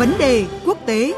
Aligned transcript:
Vấn 0.00 0.18
đề 0.18 0.46
quốc 0.66 0.78
tế. 0.86 1.12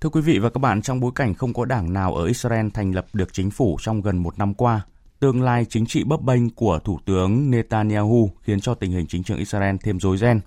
Thưa 0.00 0.08
quý 0.12 0.20
vị 0.20 0.38
và 0.38 0.50
các 0.50 0.58
bạn, 0.58 0.82
trong 0.82 1.00
bối 1.00 1.12
cảnh 1.14 1.34
không 1.34 1.52
có 1.54 1.64
đảng 1.64 1.92
nào 1.92 2.14
ở 2.14 2.26
Israel 2.26 2.66
thành 2.74 2.92
lập 2.92 3.06
được 3.12 3.32
chính 3.32 3.50
phủ 3.50 3.76
trong 3.80 4.00
gần 4.02 4.18
một 4.18 4.38
năm 4.38 4.54
qua, 4.54 4.82
tương 5.20 5.42
lai 5.42 5.64
chính 5.64 5.86
trị 5.86 6.04
bấp 6.04 6.20
bênh 6.22 6.50
của 6.50 6.78
Thủ 6.84 6.98
tướng 7.06 7.50
Netanyahu 7.50 8.30
khiến 8.42 8.60
cho 8.60 8.74
tình 8.74 8.90
hình 8.90 9.06
chính 9.06 9.22
trường 9.22 9.38
Israel 9.38 9.76
thêm 9.82 10.00
rối 10.00 10.16
ren. 10.16 10.40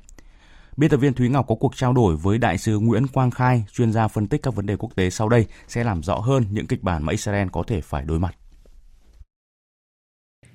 Biên 0.77 0.89
tập 0.89 0.97
viên 0.97 1.13
Thúy 1.13 1.29
Ngọc 1.29 1.45
có 1.47 1.55
cuộc 1.55 1.75
trao 1.75 1.93
đổi 1.93 2.15
với 2.15 2.37
đại 2.37 2.57
sứ 2.57 2.79
Nguyễn 2.79 3.07
Quang 3.07 3.31
Khai, 3.31 3.65
chuyên 3.71 3.91
gia 3.91 4.07
phân 4.07 4.27
tích 4.27 4.43
các 4.43 4.55
vấn 4.55 4.65
đề 4.65 4.75
quốc 4.75 4.95
tế 4.95 5.09
sau 5.09 5.29
đây 5.29 5.45
sẽ 5.67 5.83
làm 5.83 6.03
rõ 6.03 6.15
hơn 6.15 6.43
những 6.51 6.67
kịch 6.67 6.83
bản 6.83 7.05
mà 7.05 7.11
Israel 7.11 7.47
có 7.51 7.63
thể 7.67 7.81
phải 7.81 8.03
đối 8.03 8.19
mặt. 8.19 8.35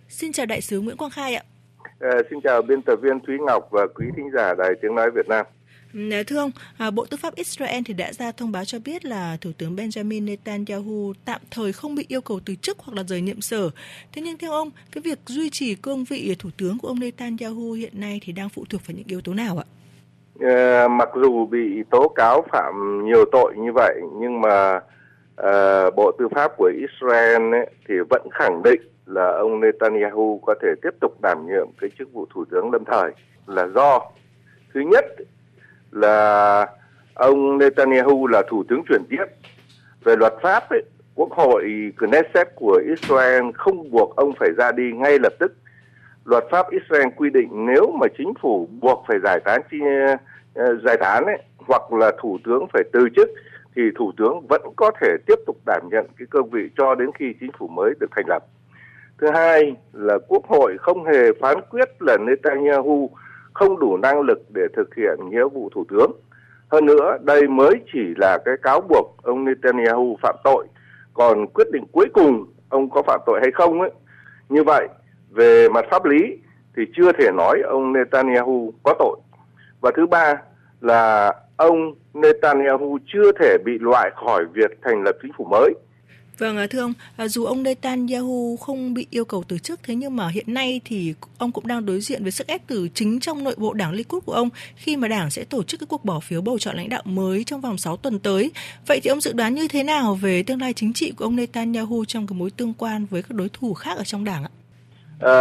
Xin 0.08 0.32
chào 0.32 0.46
đại 0.46 0.60
sứ 0.60 0.80
Nguyễn 0.80 0.96
Quang 0.96 1.10
Khai 1.10 1.34
ạ. 1.34 1.42
À, 2.00 2.10
xin 2.30 2.38
chào 2.44 2.62
biên 2.62 2.82
tập 2.82 2.96
viên 3.02 3.20
Thúy 3.26 3.36
Ngọc 3.46 3.68
và 3.70 3.86
quý 3.94 4.06
thính 4.16 4.30
giả 4.34 4.54
Đài 4.58 4.70
Tiếng 4.82 4.94
Nói 4.94 5.10
Việt 5.14 5.28
Nam. 5.28 5.46
Thưa 6.26 6.38
ông, 6.38 6.50
à, 6.78 6.90
Bộ 6.90 7.06
Tư 7.10 7.16
pháp 7.16 7.34
Israel 7.34 7.82
thì 7.86 7.94
đã 7.94 8.12
ra 8.12 8.32
thông 8.32 8.52
báo 8.52 8.64
cho 8.64 8.78
biết 8.84 9.04
là 9.04 9.36
Thủ 9.40 9.50
tướng 9.58 9.76
Benjamin 9.76 10.24
Netanyahu 10.24 11.12
tạm 11.24 11.40
thời 11.50 11.72
không 11.72 11.94
bị 11.94 12.04
yêu 12.08 12.20
cầu 12.20 12.40
từ 12.46 12.54
chức 12.54 12.78
hoặc 12.78 12.94
là 12.96 13.02
rời 13.02 13.20
nhiệm 13.20 13.40
sở. 13.40 13.70
Thế 14.12 14.22
nhưng 14.22 14.38
theo 14.38 14.52
ông, 14.52 14.70
cái 14.92 15.02
việc 15.02 15.18
duy 15.26 15.50
trì 15.50 15.74
cương 15.74 16.04
vị 16.04 16.36
Thủ 16.38 16.50
tướng 16.58 16.78
của 16.78 16.88
ông 16.88 17.00
Netanyahu 17.00 17.72
hiện 17.72 18.00
nay 18.00 18.20
thì 18.24 18.32
đang 18.32 18.48
phụ 18.48 18.64
thuộc 18.70 18.80
vào 18.86 18.94
những 18.96 19.06
yếu 19.06 19.20
tố 19.20 19.34
nào 19.34 19.58
ạ? 19.58 19.66
À, 20.40 20.88
mặc 20.88 21.08
dù 21.22 21.46
bị 21.46 21.82
tố 21.90 22.08
cáo 22.08 22.44
phạm 22.52 23.04
nhiều 23.04 23.24
tội 23.32 23.54
như 23.56 23.72
vậy 23.74 24.00
nhưng 24.20 24.40
mà 24.40 24.80
à, 25.36 25.84
Bộ 25.96 26.12
Tư 26.18 26.28
pháp 26.34 26.52
của 26.56 26.70
Israel 26.80 27.54
ấy, 27.54 27.70
thì 27.88 27.94
vẫn 28.10 28.22
khẳng 28.32 28.62
định 28.62 28.80
là 29.06 29.32
ông 29.38 29.60
Netanyahu 29.60 30.40
có 30.46 30.54
thể 30.62 30.68
tiếp 30.82 30.90
tục 31.00 31.20
đảm 31.22 31.46
nhiệm 31.46 31.66
cái 31.80 31.90
chức 31.98 32.12
vụ 32.12 32.26
Thủ 32.34 32.44
tướng 32.50 32.70
lâm 32.70 32.84
thời 32.84 33.10
là 33.46 33.66
do 33.74 34.00
thứ 34.74 34.80
nhất 34.80 35.04
là 35.92 36.66
ông 37.14 37.58
Netanyahu 37.58 38.26
là 38.26 38.42
thủ 38.48 38.64
tướng 38.68 38.82
chuyển 38.88 39.02
tiếp 39.10 39.24
về 40.04 40.16
luật 40.16 40.34
pháp 40.42 40.70
ấy, 40.70 40.82
quốc 41.14 41.32
hội 41.32 41.92
Knesset 41.96 42.48
của 42.54 42.80
Israel 42.88 43.44
không 43.54 43.90
buộc 43.90 44.16
ông 44.16 44.32
phải 44.40 44.48
ra 44.58 44.72
đi 44.72 44.92
ngay 44.92 45.18
lập 45.18 45.32
tức 45.38 45.52
luật 46.24 46.44
pháp 46.50 46.70
Israel 46.70 47.08
quy 47.16 47.30
định 47.30 47.66
nếu 47.66 47.96
mà 48.00 48.06
chính 48.18 48.32
phủ 48.42 48.68
buộc 48.80 49.04
phải 49.08 49.18
giải 49.24 49.40
tán 49.44 49.60
chi 49.70 49.78
ờ, 50.54 50.76
giải 50.84 50.96
tán 51.00 51.24
ấy, 51.24 51.38
hoặc 51.56 51.92
là 51.92 52.12
thủ 52.20 52.38
tướng 52.44 52.66
phải 52.72 52.82
từ 52.92 53.08
chức 53.16 53.28
thì 53.76 53.82
thủ 53.98 54.12
tướng 54.16 54.46
vẫn 54.48 54.62
có 54.76 54.90
thể 55.00 55.16
tiếp 55.26 55.38
tục 55.46 55.56
đảm 55.66 55.82
nhận 55.90 56.06
cái 56.18 56.26
cương 56.30 56.50
vị 56.50 56.68
cho 56.78 56.94
đến 56.94 57.10
khi 57.14 57.34
chính 57.40 57.50
phủ 57.58 57.68
mới 57.68 57.94
được 58.00 58.10
thành 58.16 58.24
lập. 58.28 58.44
Thứ 59.18 59.30
hai 59.34 59.76
là 59.92 60.18
quốc 60.28 60.44
hội 60.48 60.76
không 60.78 61.04
hề 61.04 61.32
phán 61.40 61.56
quyết 61.70 61.88
là 62.00 62.16
Netanyahu 62.16 63.10
không 63.58 63.78
đủ 63.78 63.96
năng 63.96 64.20
lực 64.20 64.38
để 64.54 64.62
thực 64.76 64.94
hiện 64.94 65.18
nghĩa 65.30 65.44
vụ 65.44 65.70
thủ 65.74 65.84
tướng. 65.88 66.12
Hơn 66.68 66.86
nữa, 66.86 67.18
đây 67.20 67.48
mới 67.48 67.74
chỉ 67.92 68.14
là 68.16 68.38
cái 68.44 68.54
cáo 68.62 68.80
buộc 68.80 69.16
ông 69.22 69.44
Netanyahu 69.44 70.16
phạm 70.22 70.36
tội, 70.44 70.66
còn 71.14 71.46
quyết 71.46 71.70
định 71.72 71.84
cuối 71.92 72.06
cùng 72.14 72.46
ông 72.68 72.90
có 72.90 73.02
phạm 73.02 73.20
tội 73.26 73.40
hay 73.42 73.50
không 73.50 73.80
ấy. 73.80 73.90
Như 74.48 74.64
vậy, 74.64 74.88
về 75.30 75.68
mặt 75.68 75.84
pháp 75.90 76.04
lý 76.04 76.38
thì 76.76 76.82
chưa 76.96 77.12
thể 77.12 77.30
nói 77.36 77.60
ông 77.68 77.92
Netanyahu 77.92 78.72
có 78.82 78.94
tội. 78.98 79.16
Và 79.80 79.90
thứ 79.96 80.06
ba 80.06 80.34
là 80.80 81.34
ông 81.56 81.94
Netanyahu 82.14 82.98
chưa 83.06 83.32
thể 83.40 83.56
bị 83.64 83.78
loại 83.80 84.10
khỏi 84.16 84.44
việc 84.52 84.78
thành 84.82 85.02
lập 85.02 85.16
chính 85.22 85.32
phủ 85.36 85.44
mới. 85.44 85.74
Vâng, 86.38 86.56
à, 86.58 86.66
thưa 86.70 86.80
ông, 86.80 86.92
à, 87.16 87.28
dù 87.28 87.44
ông 87.44 87.62
Netanyahu 87.62 88.56
không 88.56 88.94
bị 88.94 89.06
yêu 89.10 89.24
cầu 89.24 89.44
từ 89.48 89.58
chức, 89.58 89.80
thế 89.82 89.94
nhưng 89.94 90.16
mà 90.16 90.28
hiện 90.28 90.54
nay 90.54 90.80
thì 90.84 91.14
ông 91.38 91.52
cũng 91.52 91.66
đang 91.66 91.86
đối 91.86 92.00
diện 92.00 92.22
với 92.22 92.30
sức 92.30 92.46
ép 92.46 92.60
từ 92.66 92.88
chính 92.94 93.20
trong 93.20 93.44
nội 93.44 93.54
bộ 93.56 93.72
đảng 93.72 93.92
Likud 93.92 94.24
của 94.24 94.32
ông 94.32 94.48
khi 94.76 94.96
mà 94.96 95.08
đảng 95.08 95.30
sẽ 95.30 95.44
tổ 95.44 95.62
chức 95.62 95.80
cái 95.80 95.86
cuộc 95.90 96.04
bỏ 96.04 96.20
phiếu 96.20 96.40
bầu 96.40 96.58
chọn 96.58 96.76
lãnh 96.76 96.88
đạo 96.88 97.02
mới 97.04 97.44
trong 97.44 97.60
vòng 97.60 97.78
6 97.78 97.96
tuần 97.96 98.18
tới. 98.18 98.50
Vậy 98.86 99.00
thì 99.02 99.08
ông 99.10 99.20
dự 99.20 99.32
đoán 99.32 99.54
như 99.54 99.68
thế 99.68 99.82
nào 99.82 100.14
về 100.14 100.42
tương 100.42 100.60
lai 100.60 100.72
chính 100.72 100.92
trị 100.92 101.12
của 101.16 101.24
ông 101.24 101.36
Netanyahu 101.36 102.04
trong 102.04 102.26
cái 102.26 102.38
mối 102.38 102.50
tương 102.50 102.74
quan 102.78 103.06
với 103.10 103.22
các 103.22 103.34
đối 103.34 103.48
thủ 103.48 103.74
khác 103.74 103.96
ở 103.96 104.04
trong 104.04 104.24
đảng 104.24 104.44
ạ? 104.44 104.50
À, 105.20 105.36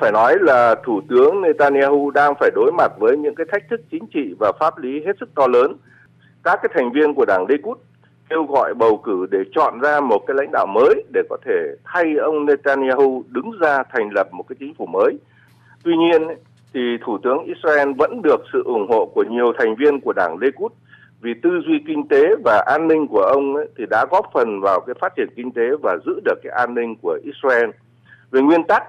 phải 0.00 0.12
nói 0.12 0.36
là 0.40 0.74
thủ 0.86 1.00
tướng 1.08 1.42
Netanyahu 1.42 2.10
đang 2.10 2.34
phải 2.40 2.50
đối 2.54 2.72
mặt 2.72 2.92
với 2.98 3.16
những 3.16 3.34
cái 3.34 3.46
thách 3.52 3.62
thức 3.70 3.80
chính 3.90 4.06
trị 4.14 4.34
và 4.38 4.52
pháp 4.60 4.78
lý 4.78 4.90
hết 5.06 5.12
sức 5.20 5.28
to 5.34 5.46
lớn. 5.46 5.76
Các 6.44 6.58
cái 6.62 6.70
thành 6.74 6.92
viên 6.92 7.14
của 7.14 7.24
đảng 7.24 7.46
Likud 7.48 7.78
kêu 8.30 8.44
gọi 8.44 8.74
bầu 8.74 8.96
cử 8.96 9.26
để 9.30 9.38
chọn 9.54 9.80
ra 9.80 10.00
một 10.00 10.18
cái 10.26 10.34
lãnh 10.34 10.50
đạo 10.52 10.66
mới 10.66 11.04
để 11.14 11.22
có 11.30 11.36
thể 11.44 11.74
thay 11.84 12.14
ông 12.16 12.46
Netanyahu 12.46 13.24
đứng 13.28 13.50
ra 13.60 13.82
thành 13.92 14.10
lập 14.14 14.28
một 14.32 14.44
cái 14.48 14.56
chính 14.60 14.74
phủ 14.74 14.86
mới. 14.86 15.18
Tuy 15.84 15.92
nhiên 15.96 16.22
thì 16.74 16.80
Thủ 17.04 17.18
tướng 17.22 17.44
Israel 17.44 17.92
vẫn 17.98 18.22
được 18.22 18.40
sự 18.52 18.62
ủng 18.64 18.86
hộ 18.88 19.06
của 19.14 19.24
nhiều 19.30 19.52
thành 19.58 19.74
viên 19.76 20.00
của 20.00 20.12
đảng 20.12 20.38
Likud 20.38 20.72
vì 21.20 21.30
tư 21.42 21.50
duy 21.66 21.74
kinh 21.86 22.08
tế 22.08 22.22
và 22.44 22.64
an 22.66 22.88
ninh 22.88 23.06
của 23.06 23.22
ông 23.22 23.56
ấy, 23.56 23.68
thì 23.78 23.84
đã 23.90 24.06
góp 24.10 24.26
phần 24.34 24.60
vào 24.60 24.80
cái 24.80 24.94
phát 25.00 25.12
triển 25.16 25.28
kinh 25.36 25.52
tế 25.52 25.62
và 25.82 25.96
giữ 26.06 26.20
được 26.24 26.40
cái 26.42 26.52
an 26.56 26.74
ninh 26.74 26.96
của 27.02 27.18
Israel. 27.24 27.70
Về 28.30 28.40
nguyên 28.40 28.64
tắc, 28.64 28.82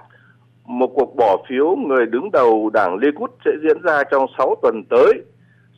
một 0.64 0.90
cuộc 0.94 1.16
bỏ 1.16 1.44
phiếu 1.48 1.76
người 1.76 2.06
đứng 2.06 2.30
đầu 2.30 2.70
đảng 2.74 2.96
Likud 2.96 3.30
sẽ 3.44 3.50
diễn 3.62 3.82
ra 3.82 4.04
trong 4.10 4.26
6 4.38 4.54
tuần 4.62 4.82
tới 4.90 5.22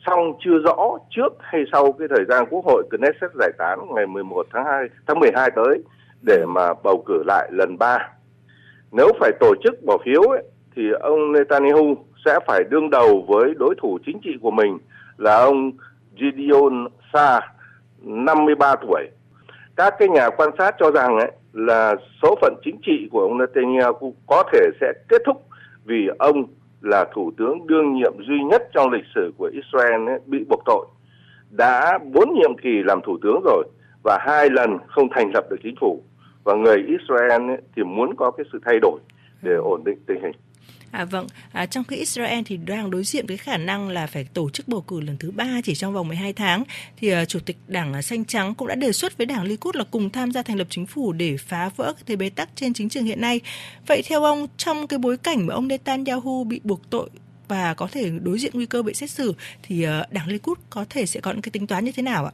xong 0.05 0.33
chưa 0.39 0.59
rõ 0.65 0.97
trước 1.09 1.33
hay 1.39 1.63
sau 1.71 1.91
cái 1.91 2.07
thời 2.15 2.25
gian 2.29 2.45
Quốc 2.49 2.65
hội 2.65 2.83
Knesset 2.89 3.31
giải 3.39 3.51
tán 3.57 3.79
ngày 3.95 4.07
11 4.07 4.47
tháng 4.53 4.65
2 4.65 4.87
tháng 5.07 5.19
12 5.19 5.51
tới 5.55 5.83
để 6.21 6.45
mà 6.45 6.73
bầu 6.83 7.03
cử 7.05 7.23
lại 7.27 7.49
lần 7.51 7.77
3. 7.77 8.09
Nếu 8.91 9.07
phải 9.19 9.31
tổ 9.39 9.55
chức 9.63 9.83
bỏ 9.85 9.97
phiếu 10.05 10.21
ấy, 10.21 10.43
thì 10.75 10.83
ông 10.99 11.31
Netanyahu 11.31 11.95
sẽ 12.25 12.39
phải 12.47 12.63
đương 12.69 12.89
đầu 12.89 13.25
với 13.27 13.53
đối 13.57 13.75
thủ 13.81 13.99
chính 14.05 14.19
trị 14.23 14.31
của 14.41 14.51
mình 14.51 14.77
là 15.17 15.35
ông 15.35 15.71
Gideon 16.19 16.87
Sa 17.13 17.39
53 18.01 18.75
tuổi. 18.75 19.09
Các 19.75 19.95
cái 19.99 20.07
nhà 20.09 20.29
quan 20.29 20.49
sát 20.57 20.75
cho 20.79 20.91
rằng 20.91 21.17
ấy, 21.17 21.31
là 21.53 21.95
số 22.21 22.35
phận 22.41 22.53
chính 22.65 22.77
trị 22.85 23.07
của 23.11 23.21
ông 23.21 23.37
Netanyahu 23.37 24.15
có 24.27 24.43
thể 24.53 24.69
sẽ 24.81 24.93
kết 25.09 25.21
thúc 25.25 25.43
vì 25.85 26.09
ông 26.19 26.45
là 26.81 27.05
thủ 27.13 27.31
tướng 27.37 27.67
đương 27.67 27.93
nhiệm 27.93 28.13
duy 28.27 28.43
nhất 28.43 28.69
trong 28.73 28.91
lịch 28.91 29.05
sử 29.15 29.33
của 29.37 29.51
Israel 29.53 30.09
ấy, 30.09 30.19
bị 30.25 30.45
buộc 30.49 30.61
tội 30.65 30.85
đã 31.49 31.99
bốn 32.13 32.33
nhiệm 32.33 32.57
kỳ 32.57 32.83
làm 32.83 32.99
thủ 33.01 33.17
tướng 33.21 33.41
rồi 33.45 33.63
và 34.03 34.17
hai 34.21 34.49
lần 34.49 34.77
không 34.87 35.07
thành 35.11 35.31
lập 35.33 35.45
được 35.49 35.57
chính 35.63 35.75
phủ 35.79 36.03
và 36.43 36.55
người 36.55 36.77
Israel 36.87 37.49
ấy, 37.49 37.57
thì 37.75 37.83
muốn 37.83 38.15
có 38.15 38.31
cái 38.31 38.45
sự 38.51 38.59
thay 38.65 38.79
đổi 38.81 38.99
để 39.41 39.53
ổn 39.55 39.83
định 39.83 39.97
tình 40.07 40.21
hình. 40.21 40.35
À 40.95 41.05
vâng, 41.05 41.27
à, 41.51 41.65
trong 41.65 41.83
khi 41.83 41.95
Israel 41.95 42.39
thì 42.45 42.57
đang 42.57 42.91
đối 42.91 43.03
diện 43.03 43.25
với 43.27 43.37
khả 43.37 43.57
năng 43.57 43.89
là 43.89 44.07
phải 44.07 44.27
tổ 44.33 44.49
chức 44.49 44.67
bầu 44.67 44.81
cử 44.81 45.01
lần 45.01 45.17
thứ 45.19 45.31
ba 45.31 45.47
chỉ 45.63 45.75
trong 45.75 45.93
vòng 45.93 46.07
12 46.07 46.33
tháng, 46.33 46.63
thì 46.97 47.09
à, 47.09 47.25
Chủ 47.25 47.39
tịch 47.45 47.57
Đảng 47.67 47.93
à, 47.93 48.01
Xanh 48.01 48.25
Trắng 48.25 48.55
cũng 48.55 48.67
đã 48.67 48.75
đề 48.75 48.91
xuất 48.91 49.17
với 49.17 49.25
Đảng 49.25 49.43
Likud 49.43 49.75
là 49.75 49.83
cùng 49.91 50.09
tham 50.09 50.31
gia 50.31 50.41
thành 50.41 50.57
lập 50.57 50.67
chính 50.69 50.85
phủ 50.85 51.13
để 51.13 51.37
phá 51.37 51.69
vỡ 51.75 51.93
cái 51.93 52.03
thế 52.05 52.15
bế 52.15 52.29
tắc 52.29 52.49
trên 52.55 52.73
chính 52.73 52.89
trường 52.89 53.03
hiện 53.03 53.21
nay. 53.21 53.41
Vậy 53.87 54.01
theo 54.09 54.23
ông, 54.23 54.47
trong 54.57 54.87
cái 54.87 54.99
bối 54.99 55.17
cảnh 55.17 55.47
mà 55.47 55.53
ông 55.53 55.67
Netanyahu 55.67 56.43
bị 56.43 56.61
buộc 56.63 56.89
tội 56.89 57.09
và 57.47 57.73
có 57.73 57.87
thể 57.91 58.11
đối 58.23 58.39
diện 58.39 58.51
nguy 58.53 58.65
cơ 58.65 58.83
bị 58.83 58.93
xét 58.93 59.09
xử, 59.09 59.33
thì 59.63 59.83
à, 59.83 60.05
Đảng 60.11 60.27
Likud 60.27 60.57
có 60.69 60.85
thể 60.89 61.05
sẽ 61.05 61.19
có 61.19 61.31
những 61.31 61.41
cái 61.41 61.51
tính 61.51 61.67
toán 61.67 61.85
như 61.85 61.91
thế 61.95 62.03
nào 62.03 62.25
ạ? 62.25 62.31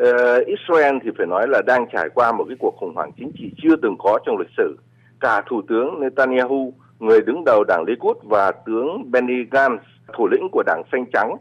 Uh, 0.00 0.46
Israel 0.46 0.94
thì 1.04 1.10
phải 1.18 1.26
nói 1.26 1.46
là 1.48 1.62
đang 1.66 1.86
trải 1.92 2.08
qua 2.14 2.32
một 2.32 2.44
cái 2.48 2.56
cuộc 2.60 2.76
khủng 2.76 2.94
hoảng 2.94 3.10
chính 3.18 3.32
trị 3.38 3.50
chưa 3.62 3.76
từng 3.82 3.96
có 3.98 4.18
trong 4.26 4.38
lịch 4.38 4.50
sử. 4.56 4.76
Cả 5.20 5.42
Thủ 5.48 5.62
tướng 5.68 6.00
Netanyahu 6.00 6.74
người 6.98 7.20
đứng 7.20 7.44
đầu 7.44 7.64
đảng 7.68 7.84
Likud 7.86 8.16
và 8.22 8.52
tướng 8.66 9.10
Benny 9.10 9.44
Gantz, 9.50 9.78
thủ 10.12 10.28
lĩnh 10.28 10.48
của 10.52 10.62
đảng 10.66 10.82
Xanh 10.92 11.04
Trắng, 11.12 11.36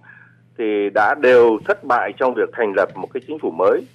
thì 0.57 0.89
đã 0.93 1.15
đều 1.15 1.57
thất 1.65 1.83
bại 1.83 2.13
trong 2.17 2.33
việc 2.33 2.49
thành 2.53 2.73
lập 2.75 2.89
một 2.95 3.07
cái 3.13 3.21
chính 3.27 3.39
phủ 3.39 3.51
mới. 3.51 3.85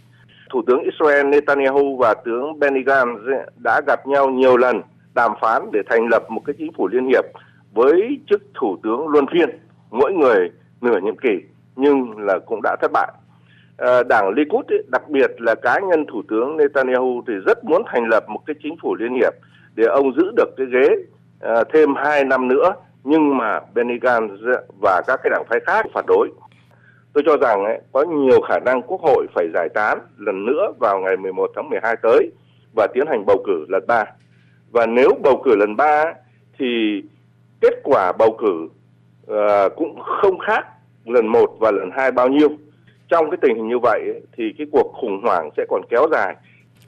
Thủ 0.50 0.62
tướng 0.66 0.82
Israel 0.82 1.26
Netanyahu 1.26 1.96
và 1.96 2.14
tướng 2.14 2.58
Benny 2.58 2.80
Gantz 2.80 3.44
đã 3.56 3.80
gặp 3.86 4.06
nhau 4.06 4.30
nhiều 4.30 4.56
lần 4.56 4.82
đàm 5.14 5.32
phán 5.40 5.62
để 5.72 5.80
thành 5.86 6.08
lập 6.10 6.22
một 6.28 6.40
cái 6.44 6.54
chính 6.58 6.72
phủ 6.72 6.88
liên 6.88 7.08
hiệp 7.08 7.24
với 7.72 8.20
chức 8.30 8.42
thủ 8.54 8.76
tướng 8.82 9.08
luân 9.08 9.26
phiên, 9.32 9.50
mỗi 9.90 10.12
người 10.12 10.50
nửa 10.80 11.00
nhiệm 11.00 11.16
kỳ, 11.16 11.42
nhưng 11.76 12.18
là 12.18 12.38
cũng 12.46 12.60
đã 12.62 12.76
thất 12.80 12.90
bại. 12.92 13.12
À, 13.76 14.02
đảng 14.08 14.28
Likud 14.36 14.66
ấy, 14.68 14.84
đặc 14.88 15.08
biệt 15.08 15.30
là 15.38 15.54
cá 15.54 15.80
nhân 15.80 16.06
thủ 16.06 16.22
tướng 16.28 16.56
Netanyahu 16.56 17.22
thì 17.26 17.34
rất 17.46 17.64
muốn 17.64 17.82
thành 17.86 18.08
lập 18.08 18.24
một 18.28 18.40
cái 18.46 18.56
chính 18.62 18.76
phủ 18.82 18.94
liên 18.94 19.14
hiệp 19.14 19.32
để 19.74 19.84
ông 19.84 20.14
giữ 20.16 20.30
được 20.36 20.54
cái 20.56 20.66
ghế 20.72 20.88
uh, 21.44 21.68
thêm 21.72 21.94
2 21.94 22.24
năm 22.24 22.48
nữa 22.48 22.74
nhưng 23.04 23.36
mà 23.36 23.60
Benny 23.74 23.94
Gantz 23.94 24.56
và 24.82 25.02
các 25.06 25.20
cái 25.22 25.30
đảng 25.30 25.44
phái 25.48 25.60
khác 25.66 25.86
phản 25.94 26.04
đối. 26.06 26.28
Tôi 27.12 27.24
cho 27.26 27.36
rằng 27.36 27.64
ấy, 27.64 27.80
có 27.92 28.04
nhiều 28.04 28.40
khả 28.40 28.58
năng 28.58 28.82
Quốc 28.82 29.00
hội 29.00 29.26
phải 29.34 29.46
giải 29.54 29.68
tán 29.74 29.98
lần 30.16 30.46
nữa 30.46 30.72
vào 30.78 31.00
ngày 31.00 31.16
11 31.16 31.50
tháng 31.56 31.70
12 31.70 31.96
tới 32.02 32.30
và 32.76 32.86
tiến 32.94 33.06
hành 33.08 33.26
bầu 33.26 33.42
cử 33.46 33.66
lần 33.68 33.86
3. 33.86 34.04
Và 34.70 34.86
nếu 34.86 35.10
bầu 35.22 35.42
cử 35.44 35.56
lần 35.56 35.76
3 35.76 36.04
thì 36.58 37.02
kết 37.60 37.74
quả 37.84 38.12
bầu 38.18 38.36
cử 38.38 38.68
ờ, 39.26 39.68
cũng 39.68 40.00
không 40.00 40.38
khác 40.38 40.66
lần 41.04 41.26
một 41.26 41.56
và 41.58 41.70
lần 41.70 41.90
hai 41.96 42.12
bao 42.12 42.28
nhiêu. 42.28 42.48
Trong 43.08 43.30
cái 43.30 43.38
tình 43.42 43.56
hình 43.56 43.68
như 43.68 43.78
vậy 43.82 44.00
thì 44.36 44.44
cái 44.58 44.66
cuộc 44.72 44.92
khủng 45.00 45.20
hoảng 45.22 45.50
sẽ 45.56 45.64
còn 45.68 45.82
kéo 45.90 46.06
dài. 46.12 46.36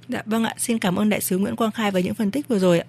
Dạ 0.08 0.22
vâng 0.26 0.44
ạ, 0.44 0.54
xin 0.56 0.78
cảm 0.78 0.96
ơn 0.96 1.08
đại 1.08 1.20
sứ 1.20 1.38
Nguyễn 1.38 1.56
Quang 1.56 1.70
Khai 1.70 1.90
với 1.90 2.02
những 2.02 2.14
phân 2.14 2.30
tích 2.30 2.48
vừa 2.48 2.58
rồi 2.58 2.78
ạ. 2.78 2.86